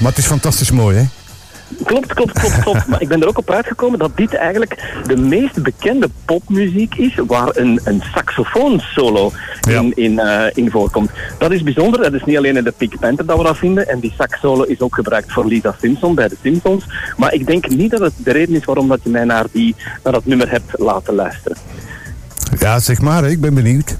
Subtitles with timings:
[0.00, 1.04] Maar het is fantastisch mooi, hè?
[1.84, 2.86] Klopt, klopt, klopt, klopt.
[2.90, 7.14] Maar ik ben er ook op uitgekomen dat dit eigenlijk de meest bekende popmuziek is
[7.26, 9.80] waar een, een saxofoonsolo Ja.
[9.80, 11.10] in, in, eh, in voorkomt.
[11.38, 12.02] Dat is bijzonder.
[12.02, 13.88] Dat is niet alleen in de Pink Panther dat we dat vinden.
[13.88, 16.84] En die saxsolo is ook gebruikt voor Lisa Simpson bij de Simpsons.
[17.16, 19.74] Maar ik denk niet dat het de reden is waarom dat je mij naar, die,
[20.04, 21.56] naar dat nummer hebt laten luisteren.
[22.58, 23.98] Ja, zeg maar, ik ben benieuwd.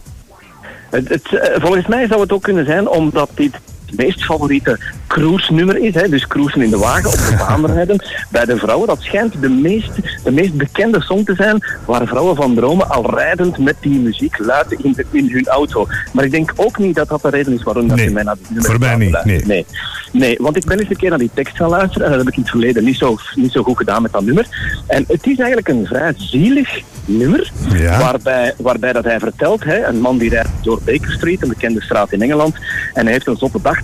[0.90, 3.52] Het, het, eh, volgens mij zou het ook kunnen zijn omdat dit
[3.96, 4.78] meest favoriete
[5.14, 5.94] cruise-nummer is.
[5.94, 6.08] Hè?
[6.08, 8.04] Dus cruisen in de wagen, op de baan rijden.
[8.28, 9.90] Bij de vrouwen, dat schijnt de meest,
[10.24, 14.38] de meest bekende song te zijn waar vrouwen van dromen al rijdend met die muziek
[14.38, 15.86] luid in, de- in hun auto.
[16.12, 18.22] Maar ik denk ook niet dat dat de reden is waarom dat Nee, je mij
[18.22, 19.46] naar dit nummer voor mij niet, luisteren.
[19.46, 19.66] Nee.
[20.12, 22.28] nee, want ik ben eens een keer naar die tekst gaan luisteren en dat heb
[22.28, 24.46] ik in het verleden niet zo, niet zo goed gedaan met dat nummer.
[24.86, 27.98] En het is eigenlijk een vrij zielig nummer, Ja.
[27.98, 31.82] waarbij, waarbij dat hij vertelt, hè, een man die rijdt door Baker Street, een bekende
[31.82, 32.54] straat in Engeland,
[32.94, 33.78] en hij heeft een zotte dag,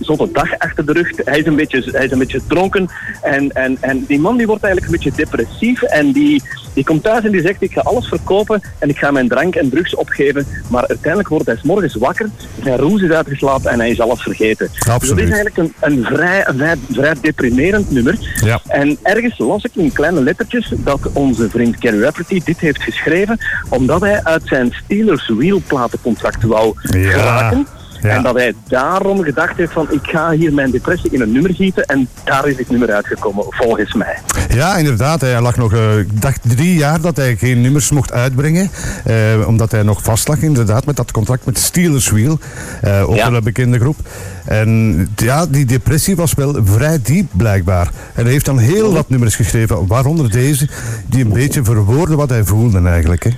[0.00, 1.10] zotte dag achter de rug.
[1.24, 2.88] Hij is een beetje, hij is een beetje dronken
[3.22, 6.42] en, en, en die man die wordt eigenlijk een beetje depressief en die,
[6.74, 9.54] die komt thuis en die zegt ik ga alles verkopen en ik ga mijn drank
[9.54, 12.28] en drugs opgeven, maar uiteindelijk wordt hij 's morgens wakker,
[12.62, 14.68] zijn roes is uitgeslapen en hij is alles vergeten.
[14.72, 15.24] Dus dat Absoluut.
[15.24, 18.18] is eigenlijk een, een, vrij, een vrij, vrij deprimerend nummer.
[18.44, 18.60] Ja.
[18.66, 23.38] En ergens las ik in kleine lettertjes dat onze vriend Gary Rafferty dit heeft geschreven
[23.68, 27.66] omdat hij uit zijn Steelers wielplatencontract wou Ja, geraken.
[28.02, 28.08] Ja.
[28.08, 31.54] En dat hij daarom gedacht heeft van ik ga hier mijn depressie in een nummer
[31.54, 34.18] gieten en daar is dit nummer uitgekomen, volgens mij.
[34.54, 35.20] Ja, inderdaad.
[35.20, 38.70] Hij lag nog, eh, ik dacht drie jaar dat hij geen nummers mocht uitbrengen.
[39.04, 39.14] eh,
[39.46, 42.38] omdat hij nog vast lag, inderdaad, met dat contract met Steelers Wheel.
[42.82, 43.24] eh, ook Ja.
[43.28, 43.96] wel een bekende groep.
[44.44, 47.90] En ja, die depressie was wel vrij diep, blijkbaar.
[48.14, 50.68] En hij heeft dan heel wat nummers geschreven, waaronder deze,
[51.06, 53.24] die een beetje verwoorden wat hij voelde eigenlijk.
[53.24, 53.30] Hè.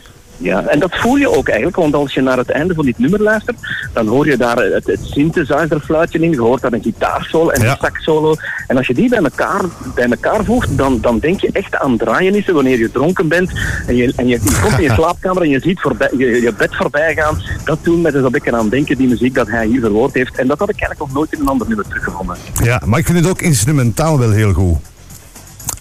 [0.42, 2.98] Ja, en dat voel je ook eigenlijk, want als je naar het einde van dit
[2.98, 3.56] nummer luistert,
[3.92, 7.70] dan hoor je daar het, het synthesizerfluitje in, je hoort daar een gitaarsolo en Ja.
[7.70, 8.34] een saxsolo.
[8.66, 9.60] En als je die bij elkaar,
[9.94, 13.50] bij elkaar voegt, dan, dan denk je echt aan draaienissen wanneer je dronken bent
[13.86, 16.52] en je, en je, je komt in je slaapkamer en je ziet voorbij, je, je
[16.58, 17.42] bed voorbij gaan.
[17.64, 20.36] Dat doen met dus dat ik aan denken, die muziek dat hij hier verwoord heeft.
[20.38, 22.36] En dat had ik eigenlijk nog nooit in een ander nummer teruggevonden.
[22.62, 24.76] Ja, maar ik vind het ook instrumentaal wel heel goed.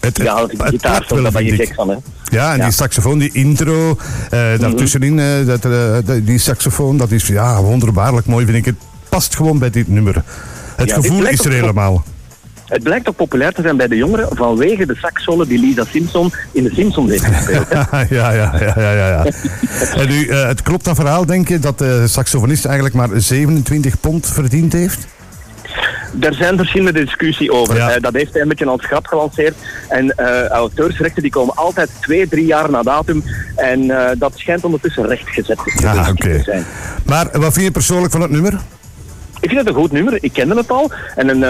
[0.00, 1.96] Het, Ja, het- het gitaarsolo, daar ben je gek van, hè.
[2.30, 2.64] Ja, en Ja.
[2.64, 3.96] die saxofoon, die intro,
[4.30, 5.70] eh daartussenin, eh, dat, eh,
[6.04, 8.64] dat- die saxofoon, dat is ja, wonderbaarlijk mooi, vind ik.
[8.64, 8.74] Het
[9.08, 10.22] past gewoon bij dit nummer.
[10.76, 12.04] Het Ja, gevoel is er helemaal.
[12.66, 16.32] Het blijkt ook populair te zijn bij de jongeren vanwege de saxsolo die Lisa Simpson
[16.52, 17.66] in de Simpsons heeft gespeeld.
[17.90, 19.24] ja, ja, ja, ja, ja.
[19.96, 24.26] en nu, het klopt dat verhaal, denk je, dat de saxofonist eigenlijk maar 27 pond
[24.26, 25.06] verdiend heeft?
[26.20, 27.76] Er zijn verschillende discussies over.
[27.76, 27.90] Ja.
[27.90, 29.54] Eh, dat heeft hij een beetje als grap gelanceerd.
[29.88, 33.24] En eh auteursrechten die komen altijd twee, drie jaar na datum.
[33.56, 36.42] En eh, dat schijnt ondertussen rechtgezet Ah, te oké.
[36.42, 36.64] zijn.
[37.04, 38.52] Maar wat vind je persoonlijk van het nummer?
[39.40, 40.18] Ik vind het een goed nummer.
[40.20, 40.90] Ik kende het al.
[41.16, 41.42] En een,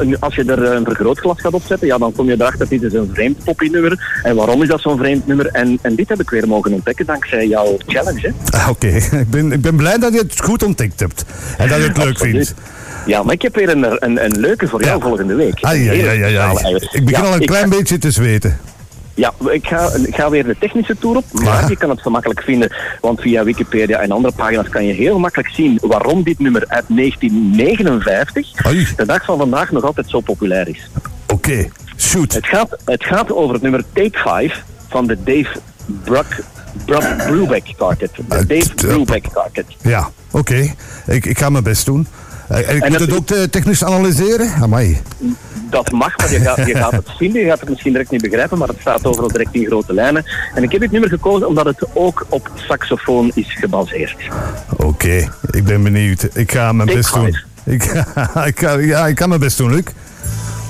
[0.00, 2.92] een- als je er een vergrootglas gaat opzetten, ja, dan kom je erachter, dit is
[2.92, 4.20] een vreemd poppy nummer.
[4.22, 5.46] En waarom is dat zo'n vreemd nummer?
[5.46, 8.32] En, en dit heb ik weer mogen ontdekken dankzij jouw challenge.
[8.50, 8.86] Ah, Oké,
[9.20, 11.24] ik, ben, ik ben blij dat je het goed ontdekt hebt.
[11.58, 12.54] En dat je het leuk vindt.
[13.06, 15.06] Ja, maar ik heb weer een, een, een leuke voor jou Ja.
[15.06, 15.58] volgende week.
[15.60, 16.50] Ah, ja, ja, ja, ja.
[16.92, 18.58] Ik begin al een klein beetje te zweten.
[19.14, 21.68] Ja, ik ga, ik ga weer de technische tour op, maar Ja.
[21.68, 22.74] je kan het zo makkelijk vinden.
[23.00, 26.84] Want via Wikipedia en andere pagina's kan je heel makkelijk zien waarom dit nummer uit
[26.88, 28.86] 1959, Oei.
[28.96, 30.90] de dag van vandaag, nog altijd zo populair is.
[31.32, 32.32] Oké, shoot.
[32.32, 35.48] Het gaat, het gaat over het nummer Take 5 van de Dave
[36.04, 36.40] Bruck,
[37.26, 38.10] Brubeck Quartet.
[38.28, 39.66] De Dave Brubeck Quartet.
[39.82, 40.74] Ja, oké.
[41.06, 42.06] Ik, ik ga mijn best doen.
[42.48, 44.52] Eh, En het ook eh, technisch analyseren?
[44.60, 45.00] Amai.
[45.70, 47.40] Dat mag, maar je gaat, je gaat het vinden.
[47.42, 50.24] Je gaat het misschien direct niet begrijpen, maar het staat overal direct in grote lijnen.
[50.54, 54.16] En ik heb dit nummer gekozen omdat het ook op saxofoon is gebaseerd.
[54.76, 56.28] Oké, ik ben benieuwd.
[56.32, 57.36] Ik ga mijn Take best doen.
[57.64, 57.84] Ik,
[58.52, 59.84] ik, ga, ja, ik ga mijn best doen, Luc.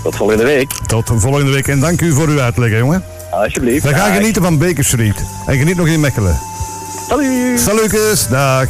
[0.02, 0.70] Tot volgende week.
[0.86, 3.02] Tot volgende week en dank u voor uw uitleg, jongen.
[3.30, 3.82] Alsjeblieft.
[3.82, 4.16] We gaan Dag.
[4.16, 5.16] genieten van Baker Street.
[5.46, 6.38] En geniet nog in Mechelen.
[7.08, 7.60] Salut.
[7.60, 8.68] Salutjes, dag.